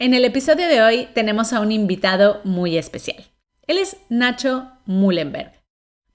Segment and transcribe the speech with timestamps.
[0.00, 3.24] En el episodio de hoy tenemos a un invitado muy especial.
[3.66, 5.60] Él es Nacho Mullenberg,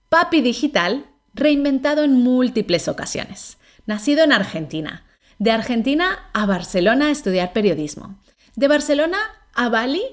[0.07, 3.57] papi digital reinventado en múltiples ocasiones.
[3.85, 5.05] Nacido en Argentina,
[5.37, 8.21] de Argentina a Barcelona a estudiar periodismo,
[8.55, 9.17] de Barcelona
[9.53, 10.03] a Bali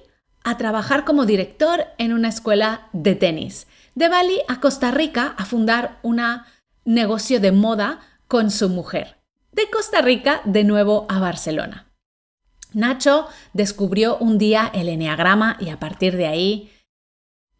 [0.43, 5.45] a trabajar como director en una escuela de tenis, de Bali a Costa Rica a
[5.45, 6.21] fundar un
[6.85, 9.19] negocio de moda con su mujer,
[9.53, 11.90] de Costa Rica de nuevo a Barcelona.
[12.73, 16.71] Nacho descubrió un día el eneagrama y a partir de ahí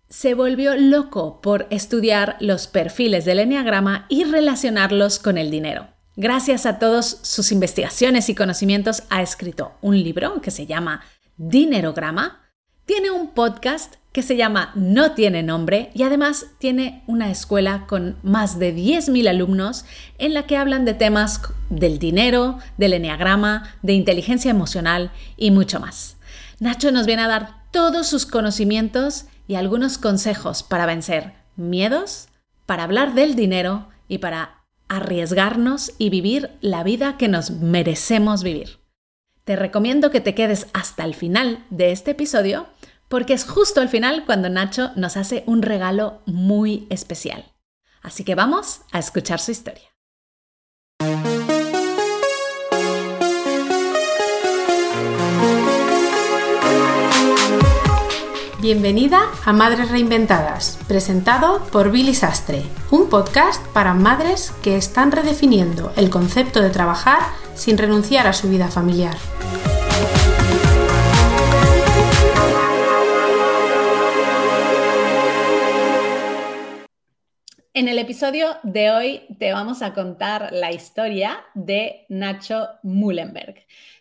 [0.09, 5.89] se volvió loco por estudiar los perfiles del eneagrama y relacionarlos con el dinero.
[6.17, 11.03] Gracias a todas sus investigaciones y conocimientos ha escrito un libro que se llama
[11.37, 12.51] Dinerograma,
[12.85, 18.17] tiene un podcast que se llama No tiene nombre y además tiene una escuela con
[18.23, 19.85] más de 10.000 alumnos
[20.19, 25.79] en la que hablan de temas del dinero, del enneagrama, de inteligencia emocional y mucho
[25.79, 26.17] más.
[26.59, 32.29] Nacho nos viene a dar todos sus conocimientos y algunos consejos para vencer miedos,
[32.67, 38.81] para hablar del dinero y para arriesgarnos y vivir la vida que nos merecemos vivir.
[39.45, 42.67] Te recomiendo que te quedes hasta el final de este episodio
[43.11, 47.45] porque es justo al final cuando Nacho nos hace un regalo muy especial.
[48.03, 49.83] Así que vamos a escuchar su historia.
[58.61, 65.93] Bienvenida a Madres Reinventadas, presentado por Billy Sastre, un podcast para madres que están redefiniendo
[65.97, 67.21] el concepto de trabajar
[67.55, 69.17] sin renunciar a su vida familiar.
[77.81, 83.55] En el episodio de hoy te vamos a contar la historia de Nacho Mullenberg.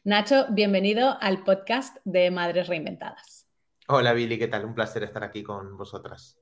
[0.04, 3.48] Nacho, bienvenido al podcast de Madres Reinventadas.
[3.88, 4.66] Hola Billy, ¿qué tal?
[4.66, 6.38] Un placer estar aquí con vosotras.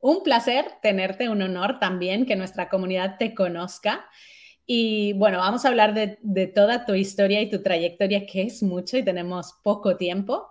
[0.00, 4.04] Un placer tenerte, un honor también que nuestra comunidad te conozca.
[4.66, 8.64] Y bueno, vamos a hablar de, de toda tu historia y tu trayectoria, que es
[8.64, 10.48] mucho y tenemos poco tiempo.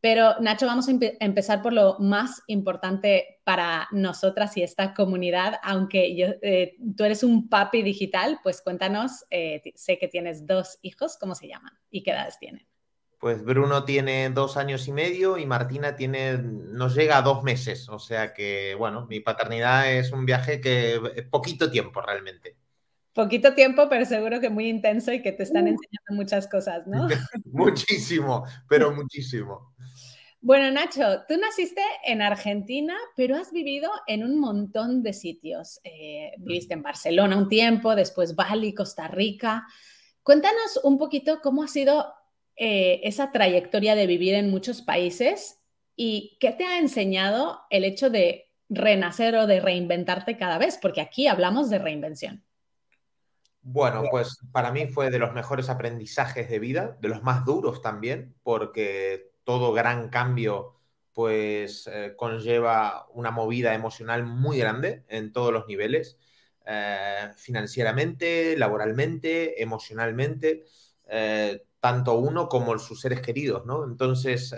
[0.00, 6.16] Pero Nacho, vamos a empezar por lo más importante para nosotras y esta comunidad, aunque
[6.16, 11.18] yo, eh, tú eres un papi digital, pues cuéntanos, eh, sé que tienes dos hijos,
[11.20, 12.66] ¿cómo se llaman y qué edades tienen?
[13.18, 17.86] Pues Bruno tiene dos años y medio y Martina tiene, nos llega a dos meses,
[17.90, 22.56] o sea que, bueno, mi paternidad es un viaje que poquito tiempo realmente.
[23.12, 25.68] Poquito tiempo, pero seguro que muy intenso y que te están uh.
[25.68, 27.08] enseñando muchas cosas, ¿no?
[27.44, 29.69] muchísimo, pero muchísimo.
[30.42, 35.80] Bueno, Nacho, tú naciste en Argentina, pero has vivido en un montón de sitios.
[35.84, 39.66] Eh, viviste en Barcelona un tiempo, después Bali, Costa Rica.
[40.22, 42.14] Cuéntanos un poquito cómo ha sido
[42.56, 45.58] eh, esa trayectoria de vivir en muchos países
[45.94, 51.02] y qué te ha enseñado el hecho de renacer o de reinventarte cada vez, porque
[51.02, 52.42] aquí hablamos de reinvención.
[53.62, 57.82] Bueno, pues para mí fue de los mejores aprendizajes de vida, de los más duros
[57.82, 60.76] también, porque todo gran cambio
[61.12, 66.18] pues eh, conlleva una movida emocional muy grande en todos los niveles,
[66.66, 70.64] eh, financieramente, laboralmente, emocionalmente,
[71.08, 73.84] eh, tanto uno como sus seres queridos, ¿no?
[73.84, 74.54] Entonces,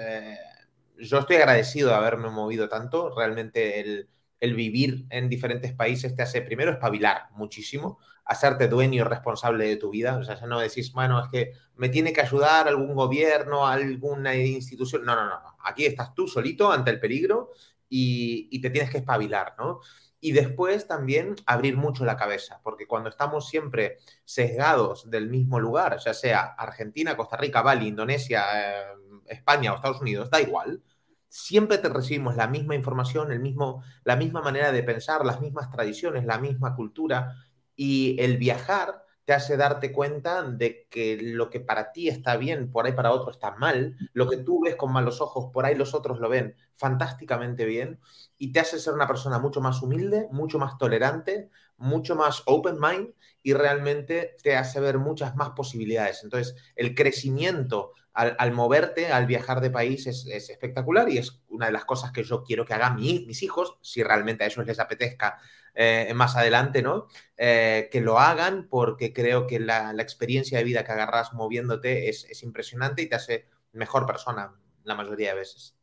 [0.99, 4.09] yo estoy agradecido de haberme movido tanto, realmente el,
[4.41, 9.77] el vivir en diferentes países te hace primero espabilar muchísimo, hacerte dueño y responsable de
[9.77, 10.17] tu vida.
[10.17, 14.35] O sea, ya no decís, bueno, es que me tiene que ayudar algún gobierno, alguna
[14.35, 15.05] institución.
[15.05, 15.41] No, no, no.
[15.65, 17.51] Aquí estás tú solito ante el peligro
[17.89, 19.81] y, te tienes que espabilar, ¿no?
[20.21, 25.99] Y después también abrir mucho la cabeza, porque cuando estamos siempre sesgados del mismo lugar,
[25.99, 28.85] ya sea Argentina, Costa Rica, Bali, Indonesia, eh,
[29.27, 30.83] España o Estados Unidos, da igual,
[31.29, 35.71] siempre te recibimos la misma información, el mismo, la misma manera de pensar, las mismas
[35.71, 37.35] tradiciones, la misma cultura,
[37.77, 42.73] y el viajar te hace darte cuenta de que lo que para ti está bien,
[42.73, 45.75] por ahí para otro está mal, lo que tú ves con malos ojos, por ahí
[45.77, 48.01] los otros lo ven fantásticamente bien,
[48.37, 52.79] y te hace ser una persona mucho más humilde, mucho más tolerante, mucho más open
[52.81, 56.25] mind, y realmente te hace ver muchas más posibilidades.
[56.25, 61.73] Entonces, el crecimiento al, moverte, al viajar de país es, espectacular y es una de
[61.73, 65.39] las cosas que yo quiero que hagan mis hijos, si realmente a ellos les apetezca
[65.75, 67.09] eh, más adelante, ¿no?
[67.37, 72.25] Eh, que lo hagan porque creo que la, experiencia de vida que agarras moviéndote es,
[72.25, 74.55] es impresionante y te hace mejor persona
[74.85, 75.77] la mayoría de veces.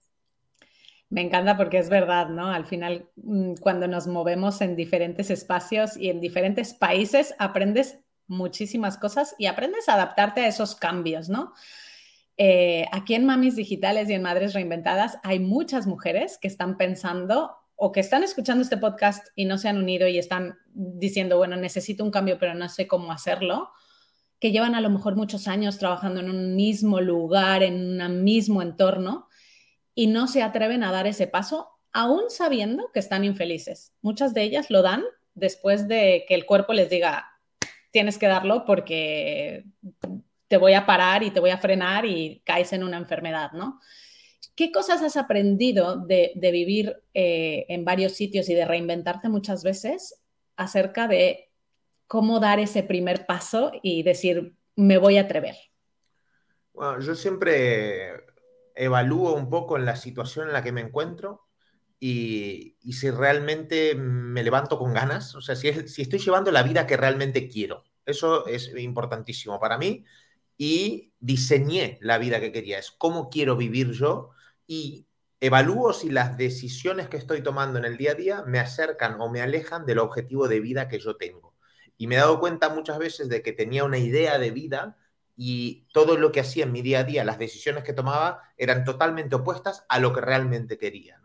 [1.10, 2.52] Me encanta porque es verdad, ¿no?
[2.52, 8.98] Al final, mm, cuando nos movemos en diferentes espacios y en diferentes países, aprendes muchísimas
[8.98, 11.54] cosas y aprendes a adaptarte a esos cambios, ¿no?
[12.42, 17.58] eh, aquí en Mamis Digitales y en Madres Reinventadas hay muchas mujeres que están pensando
[17.82, 21.56] o que están escuchando este podcast y no se han unido y están diciendo, bueno,
[21.56, 23.72] necesito un cambio, pero no sé cómo hacerlo,
[24.38, 28.62] que llevan a lo mejor muchos años trabajando en un mismo lugar, en un mismo
[28.62, 29.30] entorno
[29.96, 33.94] y no se atreven a dar ese paso, aún sabiendo que están infelices.
[34.02, 35.04] Muchas de ellas lo dan
[35.34, 37.32] después de que el cuerpo les diga,
[37.92, 39.64] tienes que darlo porque
[40.50, 43.80] te voy a parar y te voy a frenar y caes en una enfermedad, ¿no?
[44.60, 50.22] ¿Qué cosas has aprendido de, vivir eh, en varios sitios y de reinventarte muchas veces
[50.58, 51.50] acerca de
[52.08, 55.56] cómo dar ese primer paso y decir, me voy a atrever?
[56.74, 58.26] Bueno, yo siempre
[58.76, 61.48] evalúo un poco en la situación en la que me encuentro
[61.98, 66.86] y, si realmente me levanto con ganas, o sea, si, si estoy llevando la vida
[66.86, 67.86] que realmente quiero.
[68.06, 70.04] Eso es importantísimo para mí
[70.58, 72.78] y diseñé la vida que quería.
[72.78, 74.32] Es cómo quiero vivir yo
[74.70, 75.08] y
[75.40, 79.28] evalúo si las decisiones que estoy tomando en el día a día me acercan o
[79.28, 81.56] me alejan del objetivo de vida que yo tengo.
[81.98, 84.96] Y me he dado cuenta muchas veces de que tenía una idea de vida
[85.36, 88.84] y todo lo que hacía en mi día a día, las decisiones que tomaba, eran
[88.84, 91.20] totalmente opuestas a lo que realmente quería.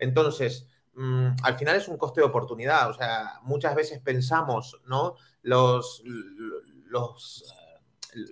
[0.00, 2.90] Entonces, mm, al final es un coste de oportunidad.
[2.90, 5.14] O sea, muchas veces pensamos, ¿no?
[5.42, 7.44] Los, los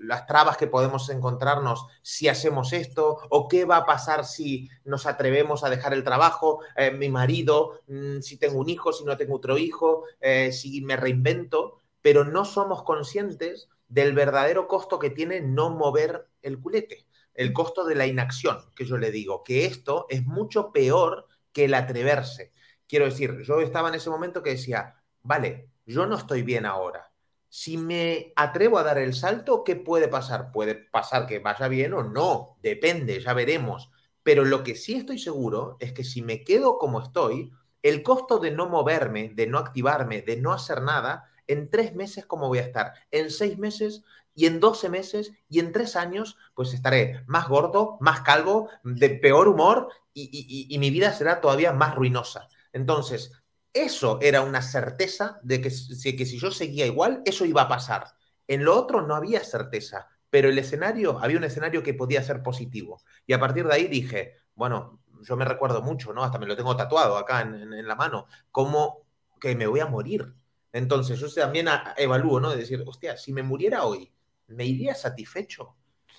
[0.03, 5.07] las trabas que podemos encontrarnos si hacemos esto o qué va a pasar si nos
[5.07, 9.17] atrevemos a dejar el trabajo, eh, mi marido, mm, si tengo un hijo, si no
[9.17, 15.11] tengo otro hijo, eh, si me reinvento, pero no somos conscientes del verdadero costo que
[15.11, 19.67] tiene no mover el culete, el costo de la inacción, que yo le digo, que
[19.67, 22.53] esto es mucho peor que el atreverse.
[22.89, 27.06] Quiero decir, yo estaba en ese momento que decía, vale, yo no estoy bien ahora,
[27.49, 30.53] si me atrevo a dar el salto, ¿qué puede pasar?
[30.53, 33.91] Puede pasar que vaya bien o no, depende, ya veremos.
[34.23, 37.53] Pero lo que sí estoy seguro es que si me quedo como estoy,
[37.83, 42.27] el costo de no moverme, de no activarme, de no hacer nada, en tres meses,
[42.27, 42.93] ¿cómo voy a estar?
[43.11, 44.03] En seis meses
[44.35, 49.11] y en doce meses y en tres años, pues estaré más gordo, más calvo, de
[49.11, 52.49] peor humor y, y mi vida será todavía más ruinosa.
[52.73, 53.33] Entonces,
[53.77, 58.07] eso era una certeza de que, que si yo seguía igual, eso iba a pasar.
[58.49, 62.43] En lo otro no había certeza, pero el escenario, había un escenario que podía ser
[62.43, 63.03] positivo.
[63.27, 66.25] Y a partir de ahí dije, bueno, yo me recuerdo mucho, ¿no?
[66.25, 69.03] Hasta me lo tengo tatuado acá en, la mano, como
[69.41, 70.35] que me voy a morir.
[70.73, 72.51] Entonces yo también evalúo, ¿no?
[72.51, 74.13] De decir, hostia, si me muriera hoy,
[74.49, 75.77] ¿me iría satisfecho?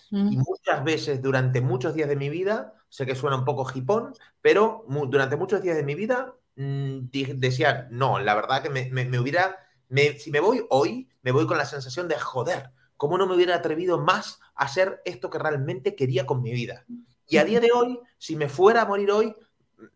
[0.10, 4.14] Y muchas veces durante muchos días de mi vida, sé que suena un poco jipón,
[4.42, 9.58] pero durante muchos días de mi vida decía, no, la verdad que me, hubiera,
[10.18, 13.56] si me voy hoy, me voy con la sensación de joder, ¿cómo no me hubiera
[13.56, 16.84] atrevido más a hacer esto que realmente quería con mi vida?
[17.28, 19.36] Y a día de hoy, si me fuera a morir hoy,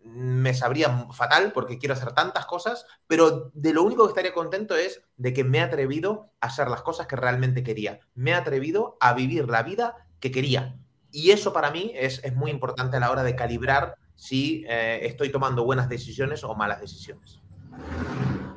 [0.03, 4.33] mm, me sabría fatal porque quiero hacer tantas cosas, pero de lo único que estaría
[4.33, 8.01] contento es de que me he atrevido a hacer las cosas que realmente quería.
[8.13, 10.77] Me he atrevido a vivir la vida que quería.
[11.09, 14.99] Y eso para mí es, es muy importante a la hora de calibrar si eh,
[15.01, 17.39] estoy tomando buenas decisiones o malas decisiones.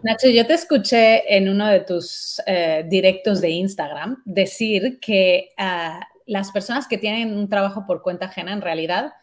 [0.03, 6.07] Nacho, yo te escuché en uno de tus eh, directos de Instagram decir que ah,
[6.27, 9.15] las personas que tienen un trabajo por cuenta ajena en realidad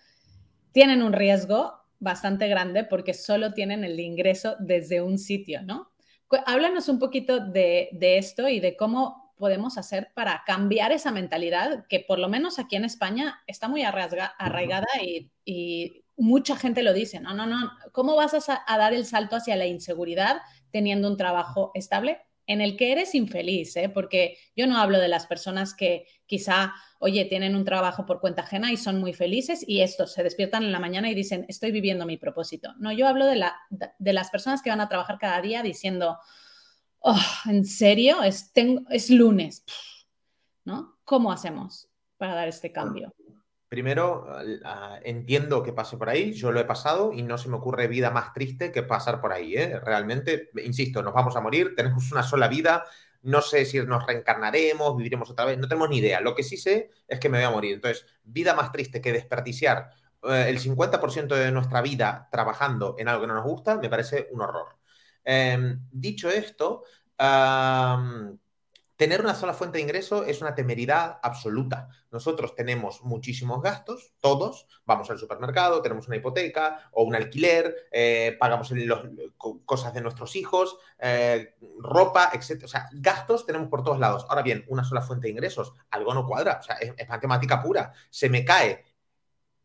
[0.72, 5.92] tienen un riesgo bastante grande porque solo tienen el ingreso desde un sitio, ¿no?
[6.48, 12.00] Háblanos un poquito de, esto y de cómo podemos hacer para cambiar esa mentalidad que
[12.00, 14.88] por lo menos aquí en España está muy arraigada
[15.46, 19.56] y mucha gente lo dice, no, no, no, ¿cómo vas a, dar el salto hacia
[19.56, 20.42] la inseguridad
[20.72, 22.20] teniendo un trabajo estable?
[22.48, 23.88] en el que eres infeliz, ¿eh?
[23.88, 28.42] porque yo no hablo de las personas que quizá, oye, tienen un trabajo por cuenta
[28.42, 31.72] ajena y son muy felices y estos se despiertan en la mañana y dicen, estoy
[31.72, 32.74] viviendo mi propósito.
[32.78, 36.18] No, yo hablo de, la, de las personas que van a trabajar cada día diciendo,
[37.00, 38.24] oh, ¿en serio?
[38.24, 39.64] Es, tengo, es lunes,
[40.66, 40.98] ¿no?
[41.04, 43.14] ¿Cómo hacemos para dar este cambio?
[43.72, 44.28] Primero,
[44.66, 47.88] ah, entiendo que pase por ahí, yo lo he pasado y no se me ocurre
[47.88, 49.56] vida más triste que pasar por ahí.
[49.56, 49.80] ¿eh?
[49.80, 52.84] Realmente, insisto, nos vamos a morir, tenemos una sola vida,
[53.22, 56.20] no sé si nos reencarnaremos, viviremos otra vez, no tenemos ni idea.
[56.20, 57.76] Lo que sí sé es que me voy a morir.
[57.76, 59.90] Entonces, vida más triste que desperdiciar
[60.24, 64.28] eh, el 50% de nuestra vida trabajando en algo que no nos gusta, me parece
[64.34, 64.80] un horror.
[65.24, 66.84] Em, dicho esto,
[69.02, 71.90] Tener una sola fuente de ingreso es una temeridad absoluta.
[72.12, 74.68] Nosotros tenemos muchísimos gastos, todos.
[74.86, 78.72] Vamos al supermercado, tenemos una hipoteca o un alquiler, eh, pagamos
[79.66, 82.66] cosas de nuestros hijos, eh, ropa, etc.
[82.66, 84.28] O sea, gastos tenemos por todos lados.
[84.30, 86.60] Ahora bien, una sola fuente de ingresos, algo no cuadra.
[86.60, 87.92] O sea, es, es matemática pura.
[88.12, 88.86] Se me cae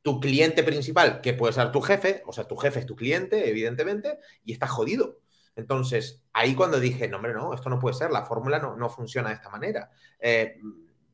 [0.00, 3.50] tu cliente principal, que puede ser tu jefe, o sea, tu jefe es tu cliente,
[3.50, 5.18] evidentemente, y está jodido.
[5.56, 9.30] Entonces, ahí cuando dije, no, hombre, no, esto no puede ser, la fórmula no, funciona
[9.30, 9.90] de esta manera.
[10.20, 10.60] Eh,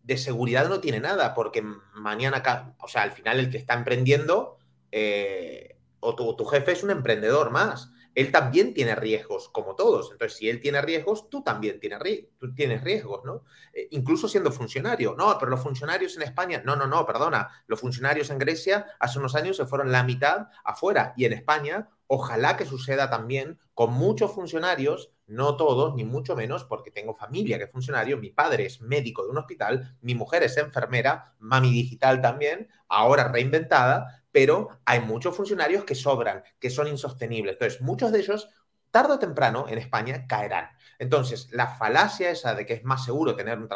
[0.02, 1.62] de seguridad no tiene nada, porque
[1.94, 4.58] mañana, o sea, al final el que está emprendiendo,
[4.90, 7.92] eh, o tu, jefe es un emprendedor más.
[8.14, 10.10] Él también tiene riesgos, como todos.
[10.12, 11.98] Entonces, si él tiene riesgos, tú también tienes,
[12.38, 13.44] tú tienes riesgos, ¿no?
[13.72, 15.14] Eh, incluso siendo funcionario.
[15.16, 17.48] No, pero los funcionarios en España, no, no, no, perdona.
[17.68, 21.14] Los funcionarios en Grecia hace unos años se fueron la mitad afuera.
[21.16, 26.62] Y en España Ojalá que suceda también con muchos funcionarios, no todos, ni mucho menos,
[26.62, 30.42] porque tengo familia que es funcionario, mi padre es médico de un hospital, mi mujer
[30.42, 36.86] es enfermera, mami digital también, ahora reinventada, pero hay muchos funcionarios que sobran, que son
[36.86, 37.54] insostenibles.
[37.54, 38.50] Entonces, muchos de ellos,
[38.90, 40.68] tarde o temprano, en España caerán.
[40.98, 43.68] Entonces, la falacia esa de que es más seguro tener un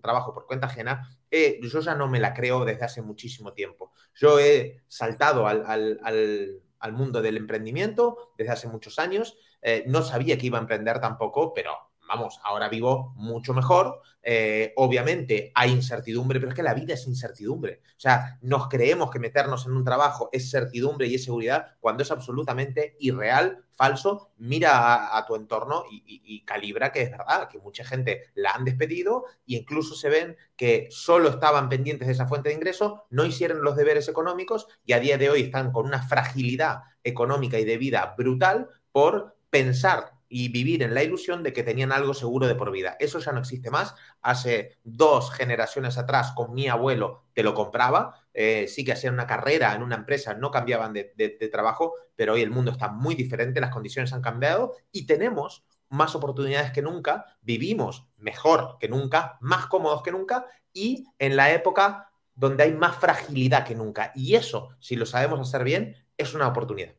[0.00, 3.92] trabajo, por cuenta ajena, eh, yo ya no me la creo desde hace muchísimo tiempo.
[4.14, 9.38] Yo he saltado al al mundo del emprendimiento desde hace muchos años.
[9.62, 14.00] Eh, no sabía que iba a emprender tampoco, pero vamos, ahora vivo mucho mejor.
[14.22, 17.80] Eh, obviamente hay incertidumbre, pero es que la vida es incertidumbre.
[17.96, 22.02] O sea, nos creemos que meternos en un trabajo es certidumbre y es seguridad cuando
[22.02, 24.30] es absolutamente irreal, falso.
[24.36, 28.64] Mira a, tu entorno y, y, calibra que es verdad, que mucha gente la han
[28.64, 33.24] despedido e incluso se ven que solo estaban pendientes de esa fuente de ingreso, no
[33.24, 37.64] hicieron los deberes económicos y a día de hoy están con una fragilidad económica y
[37.64, 42.46] de vida brutal por pensar y vivir en la ilusión de que tenían algo seguro
[42.46, 42.96] de por vida.
[42.98, 43.94] Eso ya no existe más.
[44.22, 48.14] Hace dos generaciones atrás, con mi abuelo, te lo compraba.
[48.32, 52.40] Eh, sí que hacían una carrera en una empresa, no cambiaban de, trabajo, pero hoy
[52.40, 57.26] el mundo está muy diferente, las condiciones han cambiado y tenemos más oportunidades que nunca,
[57.42, 62.96] vivimos mejor que nunca, más cómodos que nunca y en la época donde hay más
[62.96, 64.12] fragilidad que nunca.
[64.14, 66.94] Y eso, si lo sabemos hacer bien, es una oportunidad.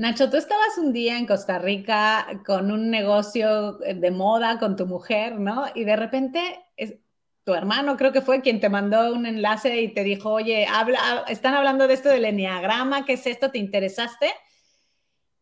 [0.00, 4.86] Nacho, tú estabas un día en Costa Rica con un negocio de moda con tu
[4.86, 5.66] mujer, ¿no?
[5.74, 6.40] Y de repente
[7.44, 11.26] tu hermano creo que fue quien te mandó un enlace y te dijo, oye, habla,
[11.28, 13.50] están hablando de esto del enneagrama, ¿qué es esto?
[13.50, 14.30] ¿Te interesaste?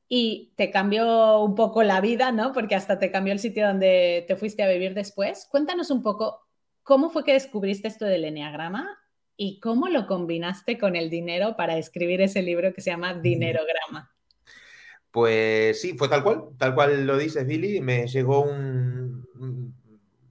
[0.09, 2.53] Y te cambió un poco la vida, ¿no?
[2.53, 5.47] Porque hasta te cambió el sitio donde te fuiste a vivir después.
[5.53, 6.41] Cuéntanos un poco,
[6.83, 8.88] ¿cómo fue que descubriste esto del enneagrama
[9.37, 14.18] y cómo lo combinaste con el dinero para escribir ese libro que se llama Dinerograma?
[15.11, 17.81] Pues sí, fue tal cual, tal cual lo dices, Billy.
[17.81, 19.27] Me llegó un,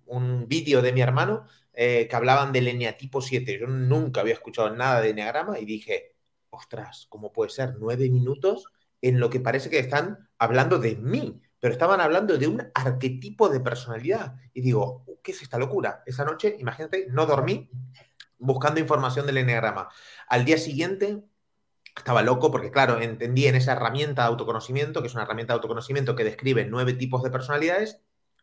[0.05, 3.59] un, vídeo de mi hermano eh, que hablaban del eneatipo 7.
[3.59, 6.15] Yo nunca había escuchado nada de eneagrama y dije,
[6.49, 8.65] ostras, ¿cómo puede ser nueve minutos
[9.01, 11.41] en lo que parece que están hablando de mí?
[11.59, 14.35] Pero estaban hablando de un arquetipo de personalidad.
[14.53, 16.03] Y digo, ¿qué es esta locura?
[16.05, 17.69] Esa noche, imagínate, no dormí
[18.37, 19.89] buscando información del eneagrama.
[20.27, 21.23] Al día siguiente
[21.99, 25.55] estaba loco porque, claro, entendí en esa herramienta de autoconocimiento, que es una herramienta de
[25.55, 28.01] autoconocimiento que describe nueve tipos de personalidades,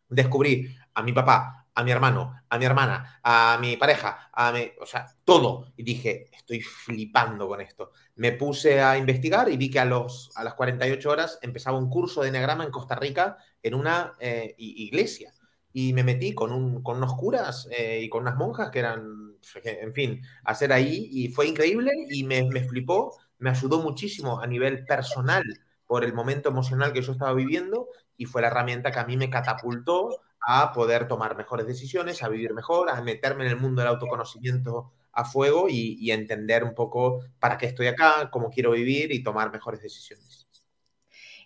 [0.08, 4.70] descubrí a mi papá, a mi hermano, a mi hermana, a mi pareja, a mi,
[4.80, 5.72] o sea, todo.
[5.76, 7.90] Y dije, estoy flipando con esto.
[8.16, 11.90] Me puse a investigar y vi que a, los, a las 48 horas empezaba un
[11.90, 15.32] curso de Enneagrama en Costa Rica en una eh, iglesia.
[15.72, 19.34] Y me metí con, un, con unos curas eh, y con unas monjas que eran,
[19.64, 21.08] en fin, hacer ahí.
[21.10, 25.42] Y fue increíble y me, me flipó me ayudó muchísimo a nivel personal
[25.86, 29.18] por el momento emocional que yo estaba viviendo y fue la herramienta que a mí
[29.18, 33.82] me catapultó a poder tomar mejores decisiones, a vivir mejor, a meterme en el mundo
[33.82, 39.12] del autoconocimiento a fuego y, entender un poco para qué estoy acá, cómo quiero vivir
[39.12, 40.48] y tomar mejores decisiones.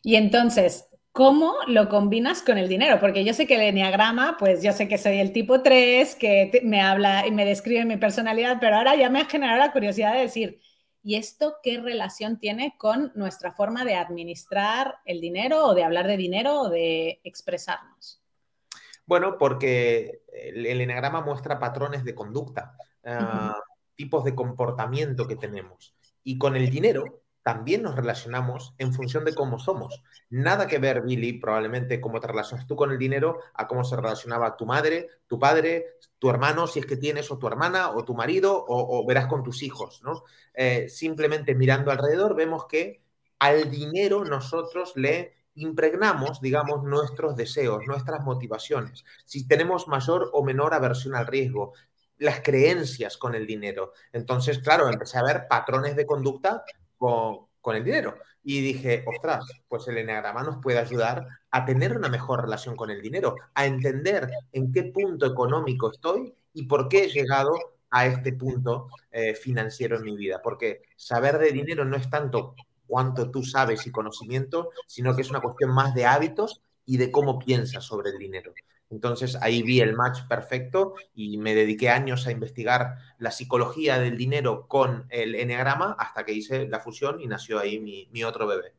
[0.04, 3.00] Y entonces, ¿cómo lo combinas con el dinero?
[3.00, 6.60] Porque yo sé que el enneagrama, pues yo sé que soy el tipo 3, que
[6.62, 10.14] me habla y me describe mi personalidad, pero ahora ya me ha generado la curiosidad
[10.14, 10.60] de decir,
[11.02, 16.06] ¿Y esto qué relación tiene con nuestra forma de administrar el dinero o de hablar
[16.06, 18.20] de dinero o de expresarnos?
[19.06, 23.58] Bueno, porque el, enagrama muestra patrones de conducta, ah,
[23.94, 25.94] tipos de comportamiento que tenemos.
[26.22, 30.02] Y con el dinero también nos relacionamos en función de cómo somos.
[30.28, 33.96] Nada que ver, Billy, probablemente cómo te relacionas tú con el dinero, a cómo se
[33.96, 38.04] relacionaba tu madre, tu padre, tu hermano, si es que tienes, o tu hermana, o
[38.04, 40.24] tu marido, o, verás con tus hijos, ¿no?
[40.52, 43.02] Eh, simplemente mirando alrededor vemos que
[43.38, 50.74] al dinero nosotros le impregnamos, digamos, nuestros deseos, nuestras motivaciones, si tenemos mayor o menor
[50.74, 51.72] aversión al riesgo,
[52.18, 53.94] las creencias con el dinero.
[54.12, 56.62] Entonces, claro, empecé a ver patrones de conducta
[56.98, 58.16] con, el dinero.
[58.42, 62.90] Y dije, ostras, pues el eneagrama nos puede ayudar a tener una mejor relación con
[62.90, 67.52] el dinero, a entender en qué punto económico estoy y por qué he llegado
[67.90, 70.40] a este punto eh, financiero en mi vida.
[70.42, 72.54] Porque saber de dinero no es tanto
[72.86, 77.10] cuánto tú sabes y conocimiento, sino que es una cuestión más de hábitos y de
[77.10, 78.54] cómo piensas sobre el dinero.
[78.90, 84.16] Entonces ahí vi el match perfecto y me dediqué años a investigar la psicología del
[84.16, 88.72] dinero con el enneagrama hasta que hice la fusión y nació ahí mi, otro bebé.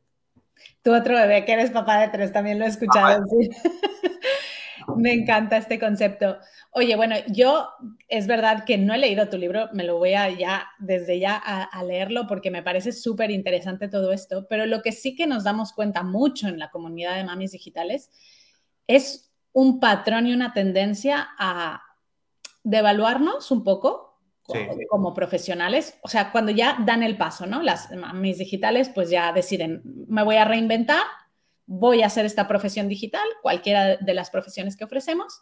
[0.82, 3.24] Tu otro bebé, que eres papá de tres, también lo he escuchado.
[4.98, 6.38] me encanta este concepto.
[6.72, 7.70] Oye, bueno, yo
[8.08, 11.36] es verdad que no he leído tu libro, me lo voy a ya, desde ya
[11.38, 15.44] a leerlo porque me parece súper interesante todo esto, pero lo que sí que nos
[15.44, 18.10] damos cuenta mucho en la comunidad de mamis digitales
[18.88, 19.29] es
[19.60, 21.84] un patrón y una tendencia a
[22.63, 24.18] devaluarnos un poco
[24.89, 26.00] como, profesionales.
[26.01, 27.62] O sea, cuando ya dan el paso, ¿no?
[27.62, 31.04] Las mis digitales pues ya deciden, me voy a reinventar,
[31.66, 35.42] voy a hacer esta profesión digital, cualquiera de las profesiones que ofrecemos,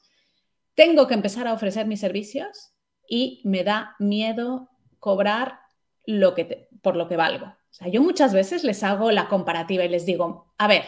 [0.73, 2.73] tengo que empezar a ofrecer mis servicios
[3.07, 5.59] y me da miedo cobrar
[6.05, 7.45] lo que por lo que valgo.
[7.45, 10.85] O sea, yo muchas veces les hago la comparativa y les digo, a ver,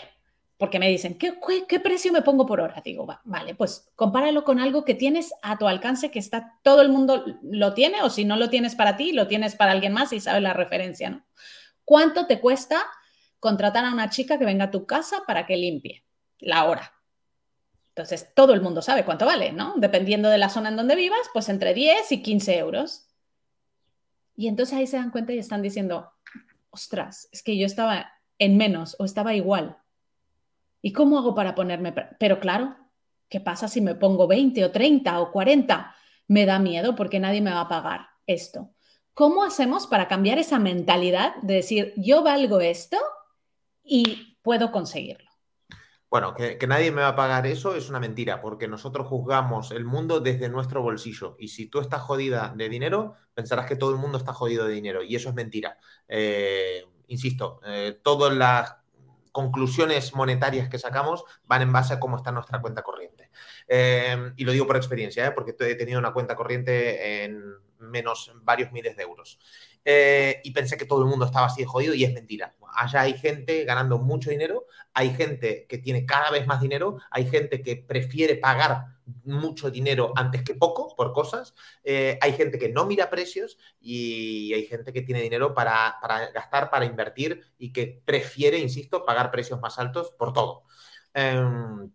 [0.59, 1.39] porque me dicen, ¿qué,
[1.69, 2.81] ¿qué, precio me pongo por hora?
[2.83, 6.89] Digo, vale, pues compáralo con algo que tienes a tu alcance, que está, todo el
[6.89, 10.11] mundo lo tiene, o si no lo tienes para ti, lo tienes para alguien más
[10.11, 11.25] y sabe la referencia, ¿no?
[11.85, 12.85] ¿Cuánto te cuesta
[13.39, 16.03] contratar a una chica que venga a tu casa para que limpie
[16.39, 16.91] la hora?
[17.95, 19.75] Entonces, todo el mundo sabe cuánto vale, ¿no?
[19.77, 23.07] Dependiendo de la zona en donde vivas, pues entre 10 y 15 euros.
[24.35, 26.11] Y entonces ahí se dan cuenta y están diciendo,
[26.69, 29.77] ostras, es que yo estaba en menos o estaba igual
[30.81, 31.93] ¿Y cómo hago para ponerme?
[32.19, 32.75] Pero claro,
[33.27, 35.95] ¿qué pasa si me pongo 20 o 30 o 40?
[36.27, 38.71] Me da miedo porque nadie me va a pagar esto.
[39.13, 42.97] ¿Cómo hacemos para cambiar esa mentalidad de decir, yo valgo esto
[43.83, 45.29] y puedo conseguirlo?
[46.09, 49.85] Bueno, que, nadie me va a pagar eso es una mentira, porque nosotros juzgamos el
[49.85, 51.35] mundo desde nuestro bolsillo.
[51.37, 54.73] Y si tú estás jodida de dinero, pensarás que todo el mundo está jodido de
[54.73, 55.03] dinero.
[55.03, 55.77] Y eso es mentira.
[56.07, 58.77] Eh, insisto, eh, todas las
[59.31, 63.29] conclusiones monetarias que sacamos van en base a cómo está nuestra cuenta corriente.
[63.67, 65.31] Em, y lo digo por experiencia, ¿eh?
[65.31, 67.43] porque he tenido una cuenta corriente en
[67.79, 69.39] menos varios miles de euros.
[69.85, 72.55] Eh, y pensé que todo el mundo estaba así de jodido y es mentira.
[72.75, 77.27] Allá hay gente ganando mucho dinero, hay gente que tiene cada vez más dinero, hay
[77.27, 82.69] gente que prefiere pagar mucho dinero antes que poco por cosas, eh, hay gente que
[82.69, 85.97] no mira precios y hay gente que tiene dinero para,
[86.33, 90.63] gastar, para invertir y que prefiere, insisto, pagar precios más altos por todo.
[91.13, 91.91] Em,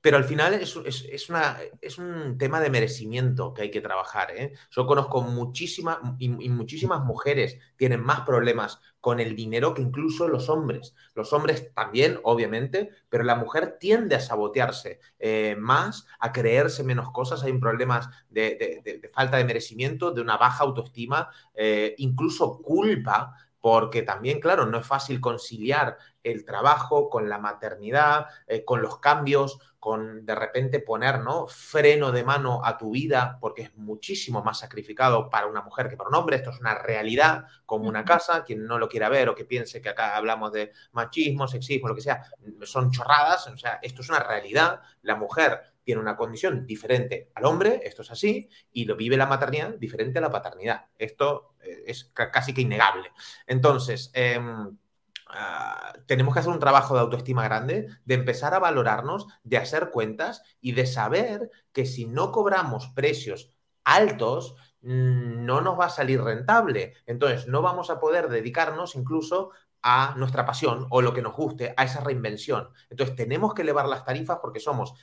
[0.00, 4.30] pero al final es, es, una, es, un tema de merecimiento que hay que trabajar.
[4.34, 4.54] ¿eh?
[4.70, 10.48] Yo conozco muchísimas y, muchísimas mujeres tienen más problemas con el dinero que incluso los
[10.48, 10.94] hombres.
[11.14, 17.10] Los hombres también, obviamente, pero la mujer tiende a sabotearse eh, más, a creerse menos
[17.10, 17.42] cosas.
[17.42, 24.02] Hay problemas de, de, falta de merecimiento, de una baja autoestima, eh, incluso culpa porque
[24.02, 29.58] también, claro, no es fácil conciliar el trabajo con la maternidad, eh, con los cambios,
[29.78, 31.46] con de repente poner ¿no?
[31.46, 35.96] freno de mano a tu vida, porque es muchísimo más sacrificado para una mujer que
[35.96, 36.36] para un hombre.
[36.36, 38.44] Esto es una realidad como una casa.
[38.44, 41.94] Quien no lo quiera ver o que piense que acá hablamos de machismo, sexismo, lo
[41.94, 42.22] que sea,
[42.62, 43.46] son chorradas.
[43.46, 44.82] O sea, esto es una realidad.
[45.02, 49.26] La mujer tiene una condición diferente al hombre, esto es así, y lo vive la
[49.26, 50.84] maternidad diferente a la paternidad.
[50.96, 53.10] Esto eh, es casi que innegable.
[53.44, 54.78] Entonces, em,
[55.26, 59.90] ah, tenemos que hacer un trabajo de autoestima grande, de empezar a valorarnos, de hacer
[59.90, 63.50] cuentas y de saber que si no cobramos precios
[63.82, 66.94] altos, mm, no nos va a salir rentable.
[67.04, 69.50] Entonces, no vamos a poder dedicarnos incluso
[69.82, 72.68] a nuestra pasión o lo que nos guste, a esa reinvención.
[72.90, 74.94] Entonces, tenemos que elevar las tarifas porque somos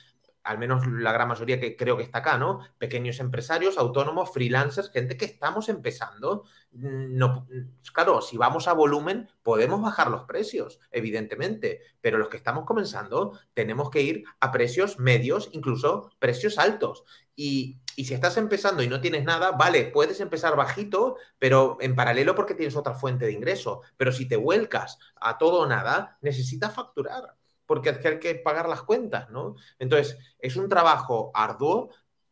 [0.48, 2.60] al menos la gran mayoría que creo que está acá, ¿no?
[2.78, 6.44] Pequeños empresarios, autónomos, freelancers, gente que estamos empezando.
[6.72, 7.46] No,
[7.92, 13.38] claro, si vamos a volumen, podemos bajar los precios, evidentemente, pero los que estamos comenzando
[13.52, 17.04] tenemos que ir a precios medios, incluso precios altos.
[17.36, 21.94] Y, y si estás empezando y no tienes nada, vale, puedes empezar bajito, pero en
[21.94, 23.82] paralelo porque tienes otra fuente de ingreso.
[23.98, 27.37] Pero si te vuelcas a todo o nada, necesitas facturar
[27.68, 29.54] porque hay que pagar las cuentas, ¿no?
[29.78, 31.90] Entonces, es un trabajo arduo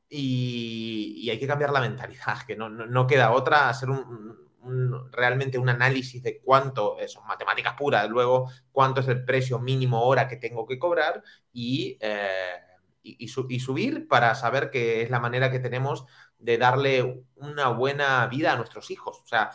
[0.09, 6.22] y, hay que cambiar la mentalidad, que no, queda otra, hacer un, realmente un análisis
[6.22, 10.79] de cuánto, son matemáticas puras, luego cuánto es el precio mínimo hora que tengo que
[10.79, 11.22] cobrar
[11.53, 12.57] y, eh,
[13.03, 16.07] y, subir para saber que es la manera que tenemos
[16.38, 19.20] de darle una buena vida a nuestros hijos.
[19.22, 19.51] O sea,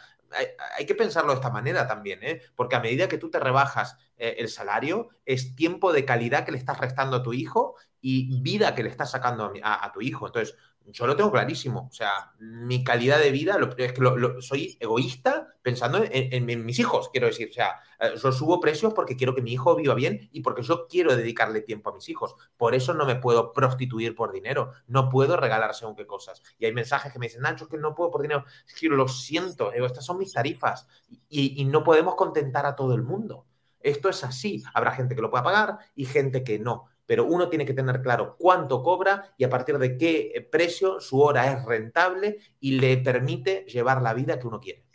[0.77, 2.41] hay, que pensarlo de esta manera también, ¿eh?
[2.55, 6.51] porque a medida que tú te rebajas eh, el salario, es tiempo de calidad que
[6.51, 10.27] le estás restando a tu hijo y vida que le estás sacando a tu hijo.
[10.27, 10.55] Entonces,
[10.86, 11.88] yo lo tengo clarísimo.
[11.89, 14.01] O sea, mi calidad de vida, lo, es que
[14.39, 17.49] soy egoísta pensando en, mis hijos, quiero decir.
[17.49, 20.62] O sea, eh, yo subo precios porque quiero que mi hijo viva bien y porque
[20.62, 22.36] yo quiero dedicarle tiempo a mis hijos.
[22.57, 24.73] Por eso no me puedo prostituir por dinero.
[24.86, 26.43] No puedo regalar según qué cosas.
[26.60, 28.45] Y hay mensajes que me dicen, Nacho, es que no puedo por dinero.
[28.67, 30.88] Es que lo siento, estas son mis tarifas
[31.27, 33.47] y no podemos contentar a todo el mundo.
[33.83, 34.63] Esto es así.
[34.73, 38.01] Habrá gente que lo pueda pagar y gente que no pero uno tiene que tener
[38.01, 42.79] claro cuánto cobra y a partir de qué eh, precio su hora es rentable y
[42.79, 44.85] le permite llevar la vida que uno quiere.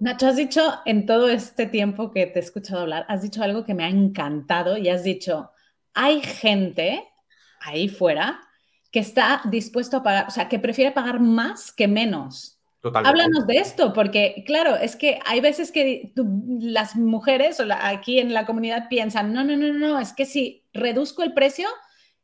[0.00, 3.62] Nacho, has dicho en todo este tiempo que te he escuchado hablar, has dicho algo
[3.66, 5.50] que me ha encantado y has dicho,
[5.92, 7.06] hay gente
[7.60, 8.40] ahí fuera
[8.90, 12.55] que está dispuesto a pagar, o sea, que prefiere pagar más que menos.
[12.94, 16.12] Háblanos de esto, porque claro, es que hay veces que
[16.60, 20.64] las mujeres o aquí en la comunidad piensan, no, no, no, no, es que si
[20.72, 21.68] reduzco el precio,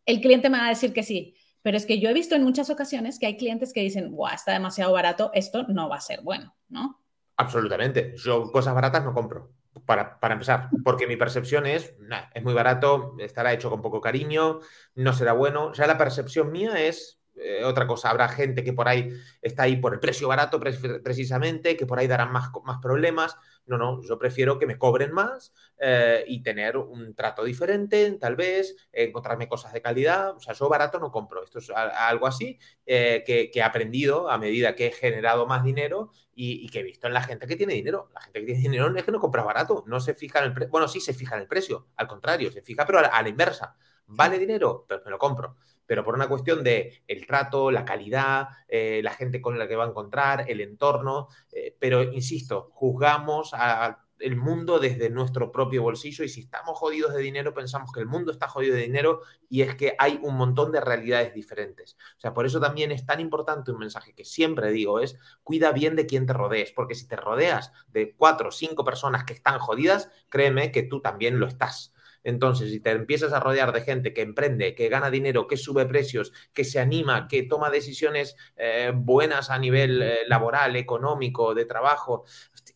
[0.06, 1.34] el cliente me va a decir que sí.
[1.62, 4.34] Pero es que yo he visto en muchas ocasiones que hay clientes que dicen, guau,
[4.34, 7.00] está demasiado barato, esto no va a ser bueno, ¿no?
[7.36, 8.14] Absolutamente.
[8.16, 9.52] Yo cosas baratas no compro,
[9.86, 11.94] para, para empezar, porque mi percepción es,
[12.34, 14.58] es muy barato, estará hecho con poco cariño,
[14.96, 15.72] no será bueno.
[15.72, 19.76] Ya la percepción mía es, eh, otra cosa, habrá gente que por ahí está ahí
[19.76, 23.36] por el precio barato precisamente, que por ahí darán más, más problemas.
[23.64, 28.36] No, no, yo prefiero que me cobren más eh, y tener un trato diferente, tal
[28.36, 30.36] vez, encontrarme cosas de calidad.
[30.36, 31.42] O sea, yo barato no compro.
[31.44, 36.10] Esto es algo así eh, que, he aprendido a medida que he generado más dinero
[36.34, 38.10] y, que he visto en la gente que tiene dinero.
[38.14, 40.52] La gente que tiene dinero es que no compra barato, no se fija en el
[40.52, 40.70] precio.
[40.70, 43.76] Bueno, sí se fija en el precio, al contrario, se fija, pero a la inversa.
[44.06, 44.84] ¿Vale dinero?
[44.88, 45.56] Pero me lo compro
[45.92, 49.76] pero por una cuestión de el trato, la calidad, eh, la gente con la que
[49.76, 51.28] va a encontrar, el entorno.
[51.50, 57.12] Eh, pero insisto, juzgamos al el mundo desde nuestro propio bolsillo y si estamos jodidos
[57.12, 60.36] de dinero, pensamos que el mundo está jodido de dinero y es que hay un
[60.36, 61.98] montón de realidades diferentes.
[62.16, 65.72] O sea, por eso también es tan importante un mensaje que siempre digo, es cuida
[65.72, 69.34] bien de quién te rodees, porque si te rodeas de cuatro o cinco personas que
[69.34, 71.92] están jodidas, créeme que tú también lo estás.
[72.24, 75.86] Entonces, si te empiezas a rodear de gente que emprende, que gana dinero, que sube
[75.86, 81.64] precios, que se anima, que toma decisiones eh, buenas a nivel eh, laboral, económico, de
[81.64, 82.24] trabajo,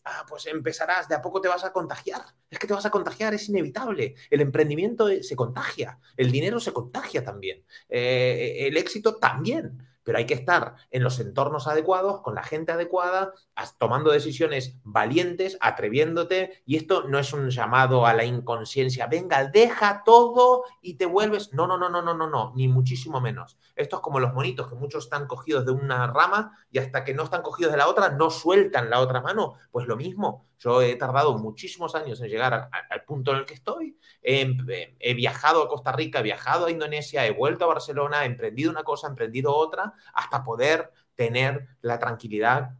[0.05, 2.23] ah, pues empezarás, de a poco te vas a contagiar.
[2.51, 4.15] Es que te vas a contagiar, es inevitable.
[4.31, 10.25] El emprendimiento eh, se contagia, el dinero se contagia también, el éxito también pero hay
[10.25, 13.33] que estar en los entornos adecuados, con la gente adecuada,
[13.77, 20.05] tomando decisiones valientes, atreviéndote, y esto no es un llamado a la inconsciencia, venga, deja
[20.05, 23.59] todo y te vuelves, no, no, no, no, no, no, no, ni muchísimo menos.
[23.75, 27.13] Esto es como los monitos, que muchos están cogidos de una rama y hasta que
[27.13, 29.55] no están cogidos de la otra, no sueltan la otra mano.
[29.73, 33.55] Pues lo mismo, yo he tardado muchísimos años en llegar al punto en el que
[33.55, 33.99] estoy.
[34.23, 38.71] He, viajado a Costa Rica, he viajado a Indonesia, he vuelto a Barcelona, he emprendido
[38.71, 42.77] una cosa, he emprendido otra, hasta poder tener la tranquilidad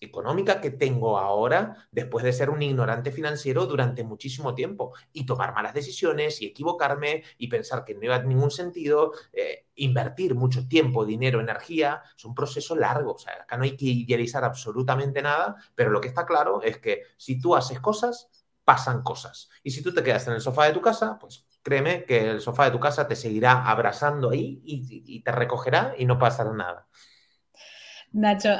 [0.00, 5.54] económica que tengo ahora después de ser un ignorante financiero durante muchísimo tiempo y tomar
[5.54, 10.66] malas decisiones y equivocarme y pensar que no iba a ningún sentido, eh, invertir mucho
[10.66, 15.20] tiempo, dinero, energía, es un proceso largo, o sea, acá no hay que idealizar absolutamente
[15.20, 18.30] nada, pero lo que está claro es que si tú haces cosas,
[18.64, 19.48] pasan cosas.
[19.62, 22.40] Y si tú te quedas en el sofá de tu casa, pues créeme que el
[22.40, 26.52] sofá de tu casa te seguirá abrazando ahí y, y te recogerá y no pasará
[26.52, 26.86] nada.
[28.12, 28.50] Nacho,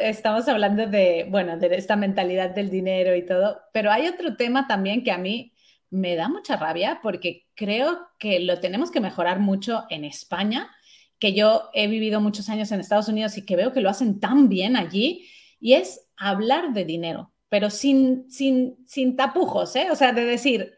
[0.00, 4.66] estamos hablando de, bueno, de esta mentalidad del dinero y todo, pero hay otro tema
[4.66, 5.54] también que a mí
[5.90, 10.70] me da mucha rabia porque creo que lo tenemos que mejorar mucho en España,
[11.18, 14.20] que yo he vivido muchos años en Estados Unidos y que veo que lo hacen
[14.20, 15.26] tan bien allí,
[15.58, 19.88] y es hablar de dinero, pero sin, sin, sin tapujos, ¿eh?
[19.90, 20.74] O sea, de decir,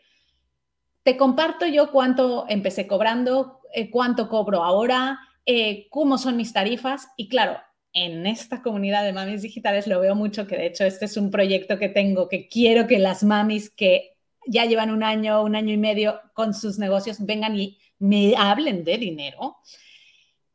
[1.02, 7.08] te comparto yo cuánto empecé cobrando, eh, cuánto cobro ahora, eh, cómo son mis tarifas,
[7.16, 7.58] y claro,
[7.92, 11.30] en esta comunidad de mamis digitales lo veo mucho, que de hecho este es un
[11.30, 15.72] proyecto que tengo, que quiero que las mamis que ya llevan un año, un año
[15.72, 19.56] y medio con sus negocios vengan y me hablen de dinero.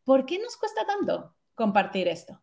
[0.03, 2.41] ¿Por qué nos cuesta tanto compartir esto?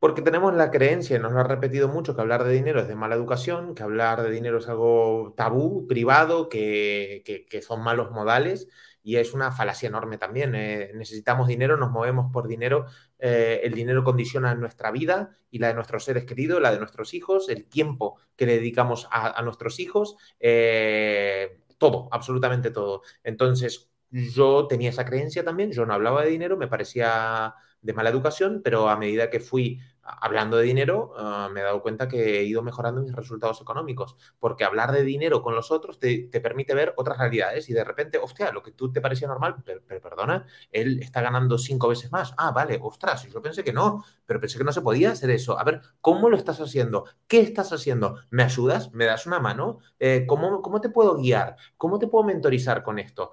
[0.00, 2.96] Porque tenemos la creencia, nos lo ha repetido mucho, que hablar de dinero es de
[2.96, 8.66] mala educación, que hablar de dinero es algo tabú, privado, que, que son malos modales
[9.02, 10.54] y es una falacia enorme también.
[10.54, 12.86] Eh, necesitamos dinero, nos movemos por dinero,
[13.18, 17.14] eh, el dinero condiciona nuestra vida y la de nuestros seres queridos, la de nuestros
[17.14, 23.02] hijos, el tiempo que le dedicamos a, nuestros hijos, eh, todo, absolutamente todo.
[23.24, 28.10] Entonces, yo tenía esa creencia también, yo no hablaba de dinero, me parecía de mala
[28.10, 29.80] educación, pero a medida que fui
[30.20, 34.16] hablando de dinero, ah, me he dado cuenta que he ido mejorando mis resultados económicos,
[34.38, 38.18] porque hablar de dinero con los otros te, permite ver otras realidades y de repente,
[38.18, 42.34] hostia, lo que tú te parecía normal, pero, perdona, él está ganando cinco veces más.
[42.36, 45.58] Ah, vale, ostras, yo pensé que no, pero pensé que no se podía hacer eso.
[45.58, 47.04] A ver, ¿cómo lo estás haciendo?
[47.26, 48.16] ¿Qué estás haciendo?
[48.30, 48.92] ¿Me ayudas?
[48.92, 49.78] ¿Me das una mano?
[49.98, 51.56] Eh, ¿cómo, ¿Cómo te puedo guiar?
[51.76, 53.32] ¿Cómo te puedo mentorizar con esto?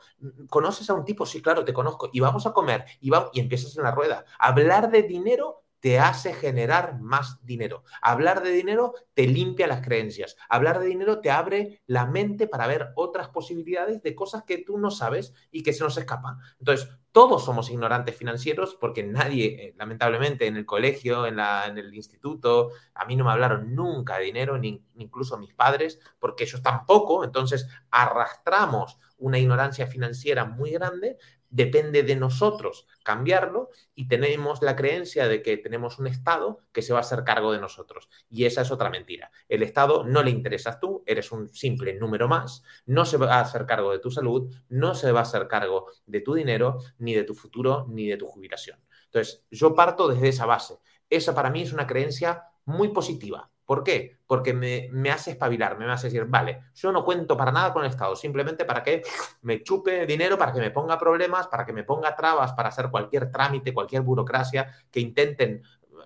[0.49, 1.25] ¿Conoces a un tipo?
[1.25, 2.09] Sí, claro, te conozco.
[2.11, 4.25] Y vamos a comer y, va, y empiezas en la rueda.
[4.39, 7.85] Hablar de dinero te hace generar más dinero.
[8.01, 10.35] Hablar de dinero te limpia las creencias.
[10.49, 14.77] Hablar de dinero te abre la mente para ver otras posibilidades de cosas que tú
[14.77, 16.39] no sabes y que se nos escapan.
[16.59, 22.71] Entonces, todos somos ignorantes financieros porque nadie, eh, lamentablemente, en el colegio, en, el instituto,
[22.93, 27.23] a mí no me hablaron nunca de dinero, ni incluso mis padres, porque ellos tampoco.
[27.23, 31.17] Entonces, arrastramos una ignorancia financiera muy grande,
[31.49, 36.93] depende de nosotros cambiarlo y tenemos la creencia de que tenemos un Estado que se
[36.93, 38.09] va a hacer cargo de nosotros.
[38.29, 39.31] Y esa es otra mentira.
[39.47, 43.41] El Estado no le interesas tú, eres un simple número más, no se va a
[43.41, 47.13] hacer cargo de tu salud, no se va a hacer cargo de tu dinero, ni
[47.13, 48.79] de tu futuro, ni de tu jubilación.
[49.05, 50.79] Entonces, yo parto desde esa base.
[51.09, 53.49] Esa para mí es una creencia muy positiva.
[53.67, 54.19] ¿Por qué?
[54.25, 57.89] Porque me, hace espabilar, me hace decir, vale, yo no cuento para nada con el
[57.89, 59.01] Estado, simplemente para que
[59.41, 62.89] me chupe dinero, para que me ponga problemas, para que me ponga trabas para hacer
[62.89, 65.61] cualquier trámite, cualquier burocracia que intenten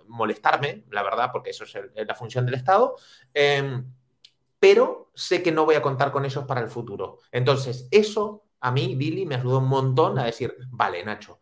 [0.07, 2.95] molestarme, la verdad, porque eso es, la función del Estado.
[3.31, 3.85] Em,
[4.57, 7.19] pero sé que no voy a contar con ellos para el futuro.
[7.31, 11.39] Entonces, eso a mí, Billy, me ayudó un montón a decir, vale, Nacho,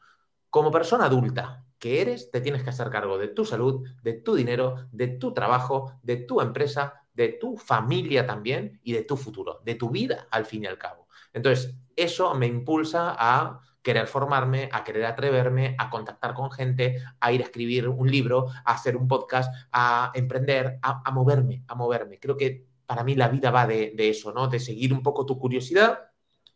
[0.50, 4.36] como persona adulta, que eres, te tienes que hacer cargo de tu salud, de tu
[4.36, 9.62] dinero, de tu trabajo, de tu empresa, de tu familia también y de tu futuro,
[9.66, 11.08] de tu vida al fin y al cabo.
[11.34, 17.32] Entonces, eso me impulsa a querer formarme, a querer atreverme, a contactar con gente, a
[17.32, 22.20] ir a escribir un libro, a hacer un podcast, a emprender, a, moverme, a moverme.
[22.20, 24.48] Creo que para mí la vida va de, de eso, ¿no?
[24.48, 26.12] De seguir un poco tu curiosidad,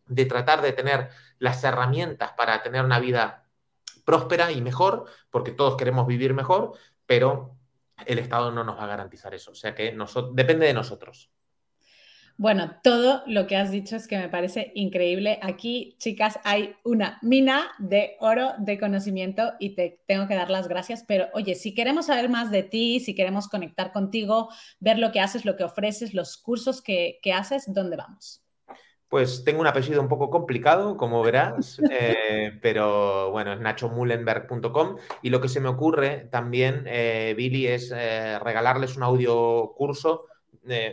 [0.05, 1.09] de tratar de tener
[1.39, 3.42] las herramientas para tener una vida
[4.03, 6.73] próspera y mejor, porque todos queremos vivir mejor,
[7.05, 7.57] pero
[8.05, 9.51] el Estado no nos va a garantizar eso.
[9.51, 9.95] O sea que
[10.33, 11.31] depende de nosotros.
[12.35, 15.37] Bueno, todo lo que has dicho es que me parece increíble.
[15.43, 20.67] Aquí, chicas, hay una mina de oro de conocimiento y te tengo que dar las
[20.67, 21.03] gracias.
[21.07, 25.19] Pero oye, si queremos saber más de ti, si queremos conectar contigo, ver lo que
[25.19, 28.42] haces, lo que ofreces, los cursos que, que haces, ¿dónde vamos?
[29.13, 35.29] Pues tengo un apellido un poco complicado, como verás, eh, pero bueno, es nachomulenberg.com y
[35.29, 40.25] lo que se me ocurre también, eh, Billy, es eh, regalarles un audio curso,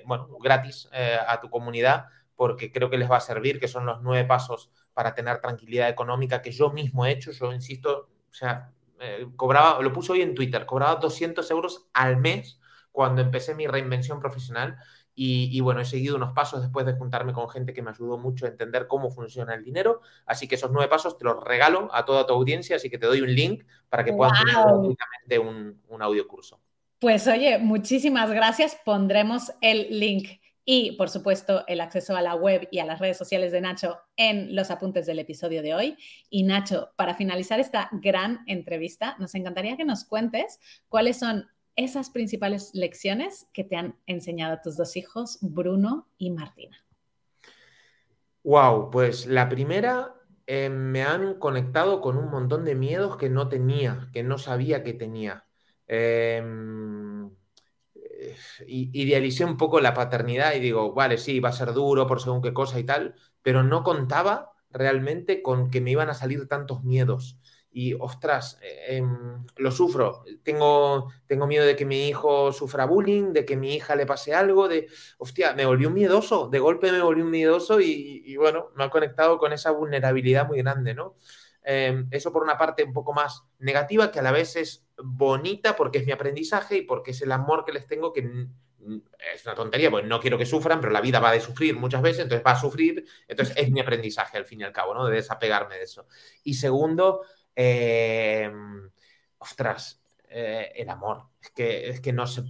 [0.04, 0.90] bueno, gratis
[1.26, 4.70] a tu comunidad, porque creo que les va a servir, que son los nueve pasos
[4.92, 8.70] para tener tranquilidad económica que yo mismo he hecho, yo insisto, o sea,
[9.36, 12.60] cobraba, lo puse hoy en Twitter, cobraba 200 euros al mes
[12.92, 14.76] cuando empecé mi reinvención profesional
[15.22, 18.46] y, bueno, he seguido unos pasos después de juntarme con gente que me ayudó mucho
[18.46, 20.00] a entender cómo funciona el dinero.
[20.24, 23.04] Así que esos nueve pasos te los regalo a toda tu audiencia, así que te
[23.04, 26.58] doy un link para que puedas tener gratuitamente un, un audio curso.
[26.98, 28.78] Pues oye, muchísimas gracias.
[28.82, 33.18] Pondremos el link y, por supuesto, el acceso a la web y a las redes
[33.18, 35.98] sociales de Nacho en los apuntes del episodio de hoy.
[36.30, 42.10] Y Nacho, para finalizar esta gran entrevista, nos encantaría que nos cuentes cuáles son esas
[42.10, 46.84] principales lecciones que te han enseñado tus dos hijos, Bruno y Martina?
[48.42, 50.14] Wow, pues la primera
[50.46, 54.82] eh, me han conectado con un montón de miedos que no tenía, que no sabía
[54.82, 55.46] que tenía.
[55.86, 57.30] Em,
[57.94, 62.20] eh, idealicé un poco la paternidad y digo, vale, sí, va a ser duro por
[62.20, 66.48] según qué cosa y tal, pero no contaba realmente con que me iban a salir
[66.48, 67.38] tantos miedos
[67.72, 70.24] y ostras, eh, em, lo sufro.
[70.42, 74.34] Tengo, tengo miedo de que mi hijo sufra bullying, de que mi hija le pase
[74.34, 78.70] algo, de, hostia, me volvió un miedoso, de golpe me volvió un miedoso y, bueno,
[78.74, 81.16] me ha conectado con esa vulnerabilidad muy grande, ¿no?
[81.62, 85.76] Em, eso por una parte un poco más negativa, que a la vez es bonita
[85.76, 88.48] porque es mi aprendizaje y porque es el amor que les tengo que
[89.34, 92.02] es una tontería, pues no quiero que sufran, pero la vida va de sufrir muchas
[92.02, 95.06] veces, entonces va a sufrir, entonces es mi aprendizaje al fin y al cabo, ¿no?
[95.06, 96.06] De desapegarme de eso.
[96.42, 97.22] Y segundo,
[97.62, 98.90] Em,
[99.38, 101.28] ostras, eh, el amor.
[101.42, 102.42] Es que, es que no, se,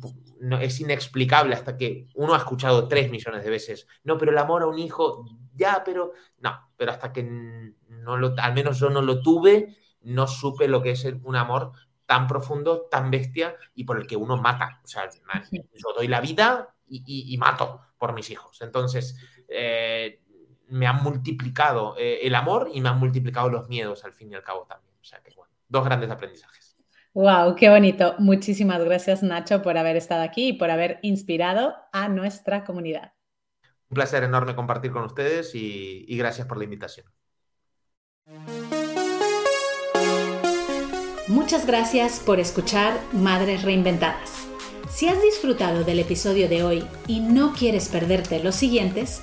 [0.60, 3.88] es inexplicable hasta que uno ha escuchado tres millones de veces.
[4.04, 8.34] No, pero el amor a un hijo ya, pero no, pero hasta que no lo,
[8.38, 11.72] al menos yo no lo tuve, no supe lo que es un amor
[12.06, 14.80] tan profundo, tan bestia y por el que uno mata.
[14.84, 15.10] O sea,
[15.52, 18.62] yo doy la vida y, mato por mis hijos.
[18.62, 19.16] Entonces,
[19.48, 20.22] eh,
[20.68, 24.36] me han multiplicado eh, el amor y me han multiplicado los miedos al fin y
[24.36, 24.89] al cabo también.
[25.00, 26.76] O sea que, bueno, dos grandes aprendizajes.
[27.12, 28.14] Wow, qué bonito.
[28.18, 33.14] Muchísimas gracias, Nacho, por haber estado aquí y por haber inspirado a nuestra comunidad.
[33.88, 37.06] Un placer enorme compartir con ustedes y, y gracias por la invitación.
[41.26, 44.46] Muchas gracias por escuchar Madres Reinventadas.
[44.88, 49.22] Si has disfrutado del episodio de hoy y no quieres perderte los siguientes,